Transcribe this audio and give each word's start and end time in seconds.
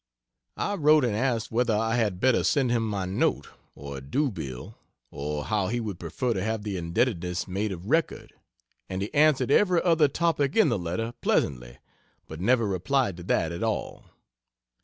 I 0.57 0.73
wrote 0.77 1.05
and 1.05 1.15
asked 1.15 1.51
whether 1.51 1.75
I 1.77 1.93
had 1.95 2.19
better 2.19 2.43
send 2.43 2.71
him 2.71 2.89
my 2.89 3.05
note, 3.05 3.49
or 3.75 3.97
a 3.97 4.01
due 4.01 4.31
bill, 4.31 4.75
or 5.11 5.45
how 5.45 5.67
he 5.67 5.79
would 5.79 5.99
prefer 5.99 6.33
to 6.33 6.43
have 6.43 6.63
the 6.63 6.75
indebtedness 6.75 7.47
made 7.47 7.71
of 7.71 7.87
record 7.87 8.33
and 8.89 9.03
he 9.03 9.13
answered 9.13 9.51
every 9.51 9.79
other 9.83 10.07
topic 10.07 10.55
in 10.55 10.69
the 10.69 10.79
letter 10.79 11.13
pleasantly 11.21 11.77
but 12.27 12.41
never 12.41 12.65
replied 12.65 13.15
to 13.17 13.23
that 13.25 13.51
at 13.51 13.61
all. 13.61 14.05